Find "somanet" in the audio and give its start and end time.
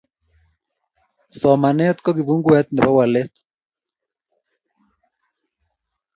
1.39-1.97